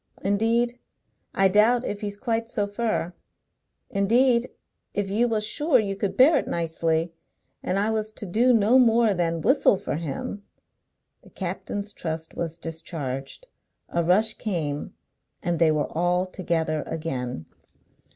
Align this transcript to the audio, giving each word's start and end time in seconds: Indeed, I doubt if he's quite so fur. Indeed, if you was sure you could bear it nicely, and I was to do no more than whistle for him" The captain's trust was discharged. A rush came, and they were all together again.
Indeed, 0.23 0.79
I 1.35 1.47
doubt 1.47 1.85
if 1.85 2.01
he's 2.01 2.17
quite 2.17 2.49
so 2.49 2.65
fur. 2.65 3.13
Indeed, 3.91 4.49
if 4.95 5.11
you 5.11 5.27
was 5.27 5.45
sure 5.45 5.77
you 5.77 5.95
could 5.95 6.17
bear 6.17 6.37
it 6.37 6.47
nicely, 6.47 7.13
and 7.61 7.77
I 7.77 7.91
was 7.91 8.11
to 8.13 8.25
do 8.25 8.51
no 8.51 8.79
more 8.79 9.13
than 9.13 9.41
whistle 9.41 9.77
for 9.77 9.97
him" 9.97 10.41
The 11.23 11.29
captain's 11.29 11.93
trust 11.93 12.33
was 12.33 12.57
discharged. 12.57 13.45
A 13.89 14.03
rush 14.03 14.33
came, 14.33 14.95
and 15.43 15.59
they 15.59 15.71
were 15.71 15.95
all 15.95 16.25
together 16.25 16.81
again. 16.87 17.45